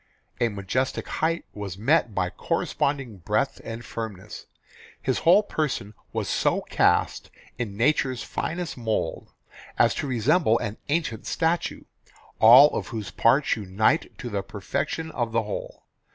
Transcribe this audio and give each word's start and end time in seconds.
A 0.39 0.49
majestic 0.49 1.07
height 1.07 1.45
was 1.53 1.77
met 1.77 2.15
by 2.15 2.31
corresponding 2.31 3.17
breadth 3.17 3.61
and 3.63 3.85
firmness. 3.85 4.47
His 4.99 5.19
whole 5.19 5.43
person 5.43 5.93
was 6.11 6.27
so 6.27 6.61
cast 6.61 7.29
in 7.59 7.77
nature's 7.77 8.23
finest 8.23 8.75
mould 8.75 9.31
as 9.77 9.93
to 9.93 10.07
resemble 10.07 10.57
an 10.57 10.77
ancient 10.89 11.27
statue, 11.27 11.83
all 12.39 12.69
of 12.75 12.87
whose 12.87 13.11
parts 13.11 13.55
unite 13.55 14.17
to 14.17 14.29
the 14.31 14.41
perfection 14.41 15.11
of 15.11 15.33
the 15.33 15.43
whole. 15.43 15.83